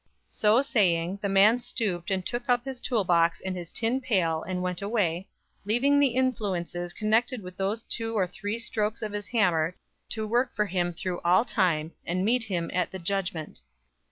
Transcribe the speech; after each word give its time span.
So 0.29 0.63
saying, 0.63 1.19
the 1.21 1.29
man 1.29 1.59
stooped 1.59 2.09
and 2.09 2.25
took 2.25 2.49
up 2.49 2.65
his 2.65 2.81
tool 2.81 3.03
box 3.03 3.39
and 3.39 3.55
his 3.55 3.71
tin 3.71 4.01
pail, 4.01 4.41
and 4.41 4.63
went 4.63 4.81
away, 4.81 5.27
leaving 5.63 5.99
the 5.99 6.15
influences 6.15 6.91
connected 6.91 7.43
with 7.43 7.55
those 7.55 7.83
two 7.83 8.15
or 8.15 8.25
three 8.25 8.57
strokes 8.57 9.03
of 9.03 9.11
his 9.11 9.27
hammer 9.27 9.75
to 10.09 10.25
work 10.25 10.55
for 10.55 10.65
him 10.65 10.91
through 10.91 11.21
all 11.23 11.45
time, 11.45 11.91
and 12.03 12.25
meet 12.25 12.45
him 12.45 12.71
at 12.73 12.89
the 12.89 12.97
judgment. 12.97 13.59